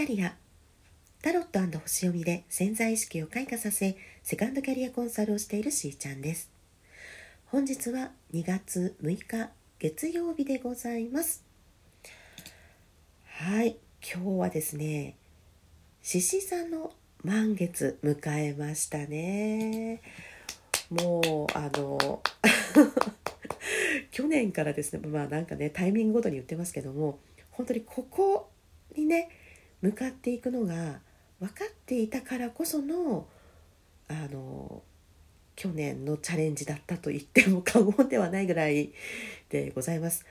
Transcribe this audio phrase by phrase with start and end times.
[0.00, 0.34] キャリア。
[1.20, 6.50] タロット星読みで潜在意識を開花させセカンドキャリアコンサルをしているしーちゃんです。
[7.48, 11.44] 本日は2月6日月曜日でございます。
[13.26, 15.16] はい今日はですね
[16.00, 20.00] 獅子座の満月迎えましたね。
[20.88, 22.22] もうあの
[24.10, 27.18] 去年からですねまあなんかねタイミングごとに言ってますけども
[27.50, 28.48] 本当にここ
[28.96, 29.28] にね
[29.82, 31.00] 向かっていくのが
[31.40, 33.26] 分かっていたからこその
[34.08, 34.82] あの
[35.56, 38.92] 去年のチャレンジだったと言っても過言ではないぐらい
[39.50, 40.24] でございます。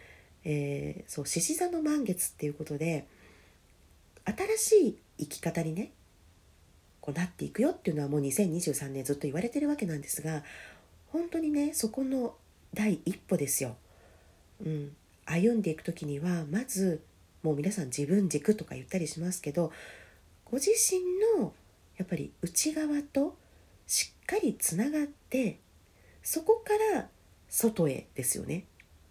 [0.43, 3.07] えー、そう獅子座の満月っていうことで
[4.25, 5.91] 新しい生き方にね
[7.01, 10.43] こうなっていくよっていうのはもう2023年ずっと言われてるわけなんですが
[11.07, 12.35] 本当にねそこの
[12.73, 13.75] 第一歩ですよ。
[14.65, 14.95] うん、
[15.25, 17.01] 歩んでいく時にはまず
[17.43, 19.71] もう皆さん自分軸とか言ったりしますけど
[20.45, 20.99] ご自身
[21.39, 21.53] の
[21.97, 23.37] やっぱり内側と
[23.87, 25.59] しっかりつながって
[26.21, 27.09] そこから
[27.49, 28.65] 外へですよね。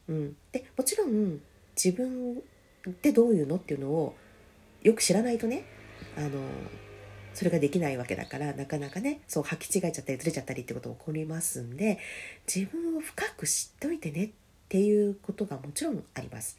[0.09, 1.41] うん、でもちろん
[1.77, 2.43] 自分
[2.89, 4.15] ってどういうのっていうのを
[4.83, 5.65] よく知らないとね
[6.17, 6.41] あの
[7.34, 11.99] それができないわけだからなかなかねそう履き違えちゃったりずれちゃったりってことが起こりますんで
[12.53, 14.31] 自分を深く知っといてねっ
[14.69, 16.59] ていうことがもちろんあります。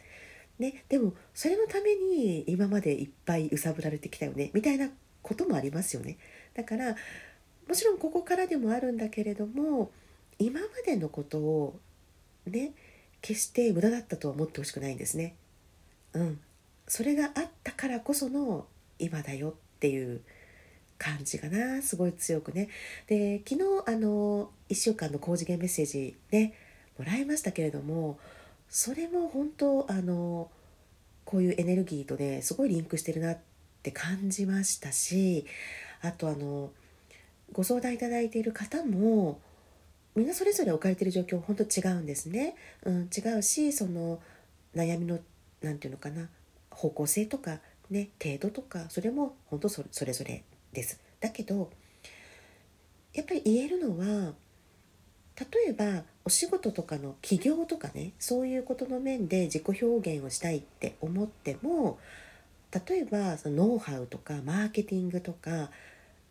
[0.59, 4.89] ね、でもそれのために今までいっぱい揺さぶられてきたよねみたいな
[5.21, 6.17] こともありますよね。
[6.53, 6.95] だから
[7.67, 9.91] もちろんここからでもあるんだけれども
[10.37, 11.79] 今までのことを
[12.45, 12.73] ね
[13.21, 15.35] 決して無駄だったとは思ってほしくないんですね。
[16.13, 16.39] うん。
[16.87, 18.65] それがあったからこその
[18.97, 20.21] 今だよっていう
[20.97, 21.81] 感じかな。
[21.81, 22.67] すごい強くね。
[23.07, 26.53] で昨日あの1週間の高次元メッセージね
[26.97, 28.19] もらいましたけれども
[28.69, 30.49] それも本当あの
[31.25, 33.37] こういうエネルギーとねすごいリンクしてるなっ
[33.81, 35.45] て感じましたし
[36.01, 36.71] あとあの
[37.51, 39.39] ご相談いただいている方も
[40.15, 44.19] みんなそれぞれ置かれてる状況本当違うんですね、うん、違うしその
[44.75, 45.19] 悩みの
[45.61, 46.29] 何て言うのかな
[46.69, 47.59] 方向性とか
[47.89, 50.43] ね程度とかそれも本当それぞれ
[50.73, 50.99] です。
[51.19, 51.71] だけど
[53.13, 54.33] やっぱり言えるのは
[55.39, 61.97] 例えばお仕事とかの起業とかねそういうことの面で自己表現をしたいって思っても
[62.87, 65.71] 例えばそのノウハウとかマーケティングとか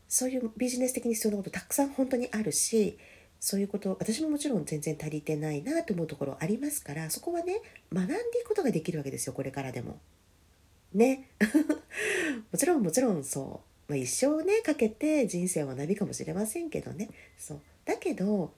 [0.08, 2.97] そういうビジネス的に必要なことたくさん本当にあるし
[3.41, 7.60] そういうこと私ももちろん全然足りてないなと思うところありますからそこはね
[7.92, 9.98] 学んでいくことができるわけですよこれからでも。
[10.94, 11.28] ね。
[12.53, 17.10] もちろんもちろんそう、まあ、一生ねかけて人生は学びかもしれませんけどね。
[17.37, 17.60] そう。
[17.84, 18.53] だけど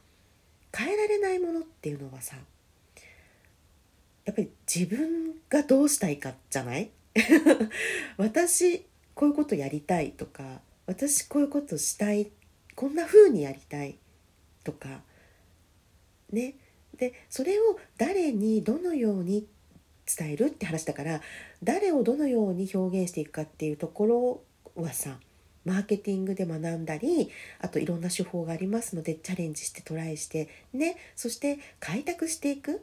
[0.76, 2.36] 変えられないものっていうのはさ
[4.24, 6.90] やっぱり自分がどうしたいかじゃない？
[8.16, 12.30] 私こういうことやりたいとか私こういうことしたい
[12.76, 13.96] こんな風にやりたい
[14.64, 15.02] とか
[16.30, 16.54] ね。
[16.96, 19.46] でそれを誰にどのように
[20.06, 21.22] 伝えるって話だから
[21.62, 24.42] 誰をどのように表現していくかっていうところ
[24.82, 25.18] はさ
[25.64, 32.82] マーケティングで学んだりあといろんな手法がありますのでチャレンジしてトライしてねそして開拓していく、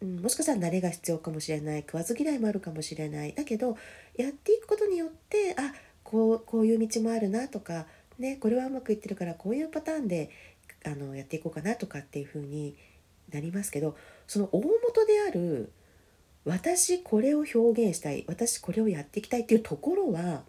[0.00, 1.80] うん、もしかしたら慣れが必要かもしれない。
[1.80, 3.32] 食わず嫌いもあるかもしれない。
[3.34, 3.76] だけど
[4.16, 5.72] やっていくことによってあ
[6.02, 7.86] こうこういう道もあるなとか、
[8.18, 10.30] ね、これはうまくいってるからこういうパターンで
[10.84, 12.76] あのやっていこうかなとかっていう風に
[13.32, 13.96] なりますけど
[14.26, 15.72] その大元である
[16.44, 20.44] 私これを表現したい私これをやっていきたいっていうところは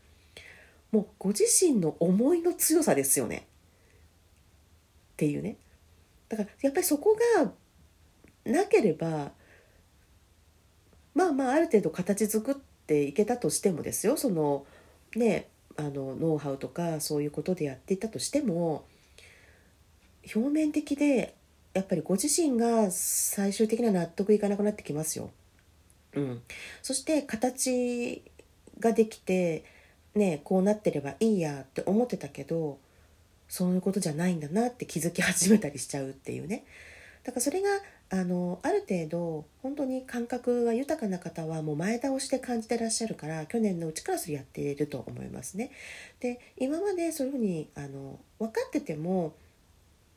[0.92, 3.48] もうご自身の思いの強さですよね。
[5.14, 5.58] っていうね。
[6.30, 7.52] だからやっぱりそこが
[8.46, 9.32] なければ
[11.14, 12.56] まあまあある程度形作っ
[12.86, 14.18] ていけたとしてもですよ。
[14.18, 14.66] その
[15.16, 18.86] ねあのノウハウとかそういうことでやっていたとしても
[20.36, 21.36] 表面的で
[21.74, 25.30] やっぱりご自身が最終的には納得いかなくなってきますよ。
[26.14, 26.42] うん、
[26.82, 28.24] そして形
[28.80, 29.64] ができて
[30.18, 32.78] ねこうなってればいいやって思ってたけど
[33.48, 36.66] そういうことじゃないんだなって気づき始めたりしちゃうっていうね
[37.24, 37.70] だからそれが
[38.10, 45.72] あのある程度本当に感覚が豊かな方はもう前倒しで感じてらっしゃるから去年のうちからそれやっていると思いますね。
[46.22, 49.34] で今までそういうふうにあの分かってても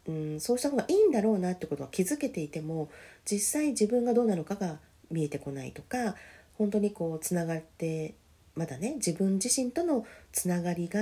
[0.06, 2.90] うん、そうした方がいいんだろうなってことは気づけていても
[3.30, 4.78] 実際自分がどうなのかが
[5.10, 6.16] 見えてこないとか
[6.56, 8.14] 本当にこうつながって
[8.54, 11.00] まだね自分自身とのつながりが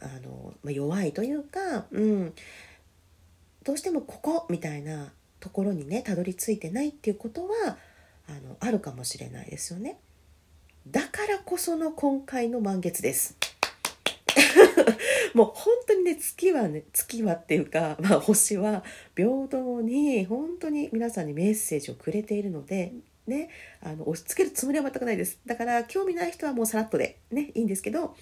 [0.00, 2.34] あの、まあ、弱いというか、うん、
[3.64, 7.76] どうしてもここみたいなところにねたどり着いてないっていうことは
[8.28, 9.98] あのあるかもしれないですよね。
[10.86, 13.36] だからこその今回の満月です
[15.34, 18.84] もう本当にね月はね月はっていうか、まあ、星は
[19.16, 22.92] 平等に本当に皆さんにメッセージをくれているので
[23.26, 23.50] ね
[23.82, 25.38] あの押し付けるつもりは全くないです。
[25.46, 28.16] だから興味ない人はもうさらっとでねいいんですけど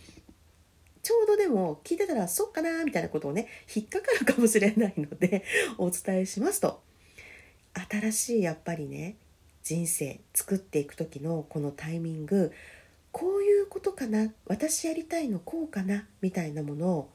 [1.03, 5.45] ちょうどでも聞いてたらそっかなみたいなことをね引っかかるかもしれないので
[5.77, 6.83] お伝えしますと。
[7.91, 9.17] 新しいやっぱりね
[9.63, 12.53] 人生作っていく時のこのタイミング
[13.11, 17.11] こういうことかな私やりたいのこうかなみたいなものを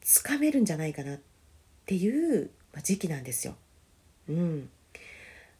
[0.00, 1.20] つかめるんじゃないかなっ
[1.86, 2.50] ていう
[2.82, 3.54] 時期なんですよ。
[4.28, 4.70] うん、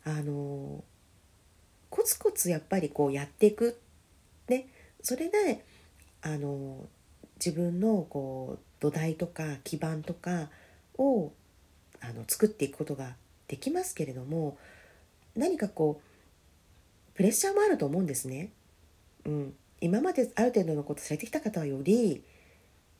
[0.04, 0.84] あの
[1.90, 3.80] コツコツやっぱりこうやっていく、
[4.48, 4.68] ね、
[5.02, 5.64] それで
[6.22, 6.86] あの
[7.44, 10.48] 自分のこう土台とか基盤とか
[10.98, 11.32] を
[12.00, 13.14] あの作っていくことが
[13.48, 14.56] できますけれども
[15.36, 18.50] 何かこうプレッシャーもあると思うんですね。
[19.26, 22.22] うん、今まである程度のことされてきた方はより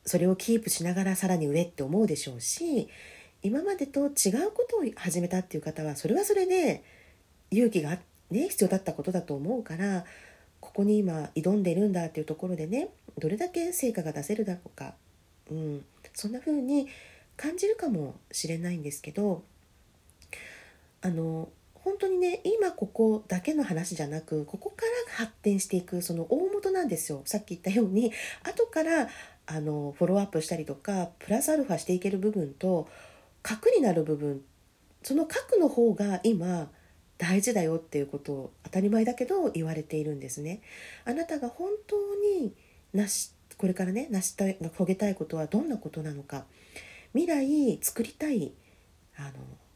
[0.05, 2.89] それをキープしながらさらに上って思うでしょうし
[3.41, 6.83] 今までと違うことを始めたっていう方はそれはそれで
[7.49, 10.05] 勇気があって、ね、必要だったことだと思うから
[10.59, 12.89] ここに今挑んでるんだっていうところでね
[13.19, 14.93] どれだけ成果が出せるだろうか、
[15.49, 16.87] うん、そんな風に
[17.35, 19.43] 感じるかもしれないんですけど
[21.01, 27.23] あの本当にね今ここだけの話じゃなくここから発展していくその大元なんですよ。
[27.25, 28.11] さっき言ったように
[28.43, 29.09] 後から
[29.47, 32.87] あのフォローアップしたりとかプラスアルファしていける部分と
[33.41, 34.41] 核になる部分
[35.01, 36.69] その核の方が今
[37.21, 40.59] 大事だよっていうことを当たり前だけど言われているんですね。
[41.05, 42.51] あなたが本当に
[42.93, 44.57] なしこれからね成し遂
[44.87, 46.45] げたいことはどんなことなのか
[47.13, 48.53] 未来作りたい
[49.17, 49.29] あの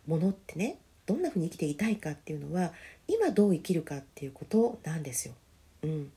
[0.07, 2.73] ものってねどんなふうに生きていたいかっていうのは
[3.07, 5.35] 今どう生きるかっていうことなんですよ。
[5.83, 6.11] うん、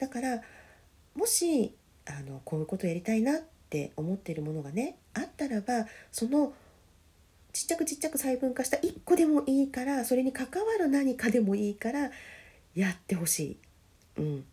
[0.00, 0.42] だから
[1.14, 1.76] もし
[2.06, 6.54] あのこういうことをやりたいなって思っているものがねあったらばその
[7.52, 12.10] ちっちゃくちっちゃく細分化した1個でもいいからそれに関わる何かでもいいから
[12.74, 13.58] やってほしい。
[14.18, 14.44] うん、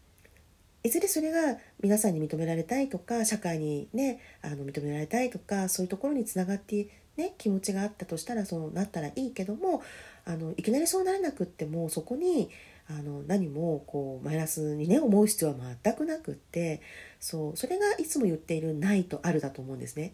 [0.84, 6.88] いずれそれが皆さんに認められたいとか社会にねあの認められたいとかそういうところにつながって
[7.20, 9.84] ね、気持ちがあったとしたらそうなったらいいけども
[10.26, 12.50] あのいきなりそうなれなくってもそこに
[12.90, 16.82] あの何もこうマイナスにね思う必要は全くなくって
[17.20, 20.14] そうそれがいつも言っている「ない」と「ある」だと思うんですね。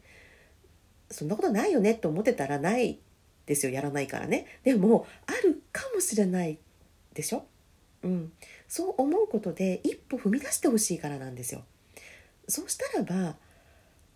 [1.15, 2.99] そんなことないよねと思ってたらない
[3.45, 4.45] ですよやらないからね。
[4.63, 6.57] でもあるかもしれない
[7.13, 7.45] でしょ？
[8.03, 8.31] うん、
[8.67, 11.63] そう思うことで一歩踏み出してほしいからなんですよ。
[12.47, 13.35] そうしたらば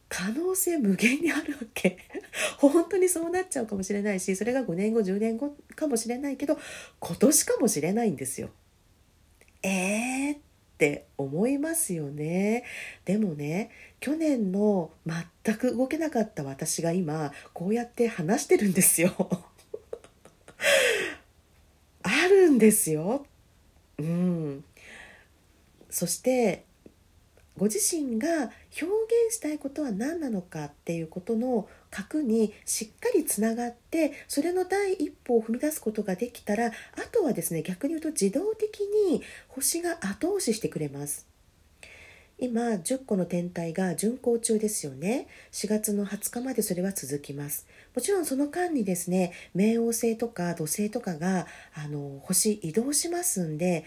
[0.08, 1.98] 可能性無限にあるわけ
[2.58, 6.60] 本当にそうなっちゃうかもしれないしそれが5年後10年後かもしれないけど
[7.00, 8.50] 今年かもしれないんですよ。
[10.80, 12.64] って思いますよね。
[13.04, 19.12] でもね去年の全く動けなかった私が今こうやって話してるんですよ。
[22.02, 23.26] あるんですよ。
[23.98, 24.64] うん。
[25.90, 26.64] そして
[27.58, 28.50] ご自身が
[28.82, 28.86] 表
[29.26, 36.72] 現したいことは何なのかっていうことの核にしっかりつながってそれの第一歩を踏み出すことができたらあ
[37.12, 41.30] とはですね逆に言うと自動的に星が後押ししてくれます。
[42.42, 53.84] 今10個の天体が巡行中ですよね4月の20日までそれは続きますもちろんその間にですね冥王星とか土星とかがあの星移動しますんで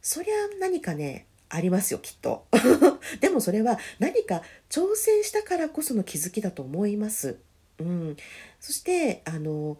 [0.00, 2.46] そりゃ何かねありますよきっと
[3.20, 7.36] でもそれは何か挑戦したからこその気づきだと思います。
[7.78, 8.16] うん、
[8.60, 9.78] そしてあの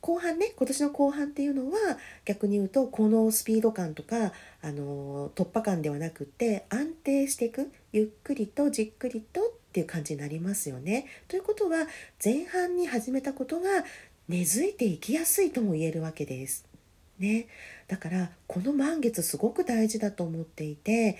[0.00, 1.78] 後半ね今年の後半っていうのは
[2.26, 11.06] 逆に言うとこのスピード感とかあの突破感ではなくて安定していくゆっくりとじっくりとっていう感じになりますよね。
[11.26, 11.86] ということは
[12.22, 13.84] 前半に始めたことが
[14.28, 16.73] 根付いていきやすいとも言えるわけです。
[17.18, 17.46] ね、
[17.86, 21.16] だからこの満月すごく大事だと思っていて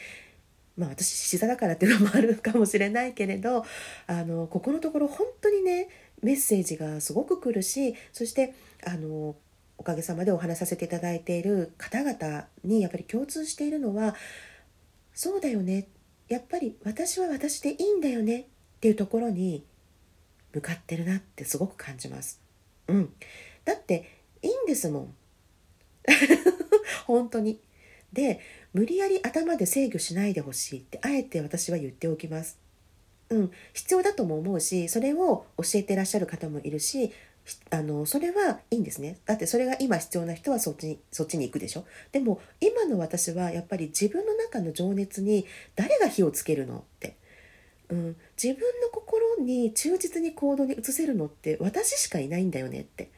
[0.77, 3.65] まあ私獅子座だからっていうのもあるかもしれないけれど
[4.07, 5.89] あのここのところ本当にね
[6.23, 9.37] メッセージがすごく来るしそしてあの
[9.79, 14.15] おかげさまでお話しさせていただいている方々にやっぱり共通しているのは
[15.13, 15.87] そうだよね。
[16.29, 18.41] やっぱり私は私でいいんだよね。
[18.41, 18.45] っ
[18.81, 19.65] ていうところに
[20.53, 22.41] 向かってるなってすごく感じます。
[22.89, 23.13] うん、
[23.65, 24.11] だって
[24.43, 25.15] いいんですもん。
[27.07, 27.61] 本当に。
[28.13, 28.39] で
[28.73, 32.59] 無理やり頭で制御しないでほしいってあえて私は言っておきます。
[33.31, 37.11] うん、必要だとも思うしそれを教えてらっしゃる方もいるし
[37.71, 47.17] あのそれはいいんですねだってそれが今必要な人はそっちにそっちに行くでしょでも今の私はやっぱり自分の中の情熱に誰が火をつけるのって
[47.91, 53.11] うん、自分の心に忠実に行動に移せるのって私しかいないんだよねって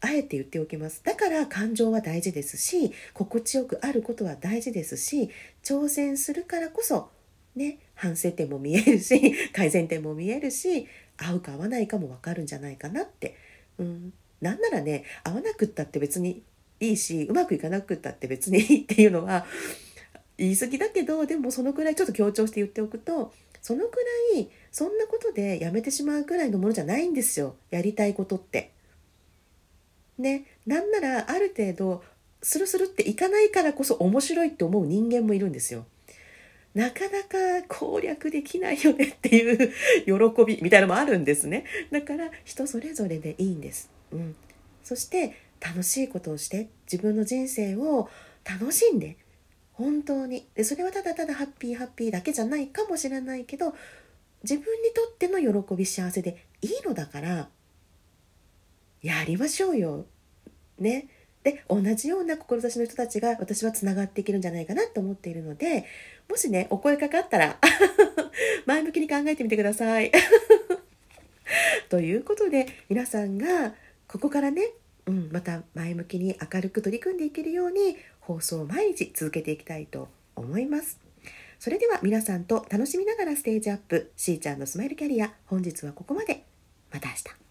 [0.00, 1.02] あえて言っておきます。
[1.04, 5.30] だから感情は大事ですし心地よくあることは大事ですし
[5.62, 7.10] 挑戦するからこそ
[7.54, 10.86] ね反省点も見えるし 改善点も見えるし
[11.16, 13.34] 合うか合わないかも分かるんじゃないかなって、
[13.78, 16.42] うん、なんならね合わなくったって別に
[16.80, 19.46] いいしうまくいかなくったって別にいいっていうのは
[20.38, 23.96] 言い過ぎだけどでもそのくらいちょっと強調して言っておくとそのく
[24.34, 27.56] らいそんなことでやめてしまうくらいのものじゃないんですよ。
[27.70, 28.70] やりたいことって。
[30.18, 32.04] ねなんならある程度
[32.42, 35.84] スルスルっていかないからこそ面白いって思う人間もいるんですよ。
[36.74, 39.72] なかなか攻略できないよねっていう
[40.04, 41.64] 喜びみたいなのもあるんですね。
[41.90, 43.90] だから人それぞれでいいんです。
[44.12, 44.36] うん。
[44.84, 48.08] そして楽しいことをして自分の人生を
[48.44, 49.16] 楽しんで
[49.72, 53.74] 本当にでそれはただただハッピーハッピーだけじゃないかもしれないけど
[54.42, 57.48] 自分にとっての喜び幸せでいいのだから
[59.02, 60.06] やりましょうよ。
[60.78, 61.08] ね。
[61.42, 65.84] で同じような志の人たちが私はつながっていけるんじゃないかなと思っているので
[66.28, 67.60] もしねお声かかったら
[68.66, 70.10] 前向きに考えてみてください。
[71.88, 73.74] ということで皆さんが
[74.08, 74.70] ここからね、
[75.06, 80.98] うん、また前向きに明るく取り組んでいけるように放送を毎日続けていきたいと思います。
[81.60, 86.44] それでは皆さんと楽しみながらステージアップしーちゃんのスマイルキャリア本日はここまで
[86.90, 87.45] また明日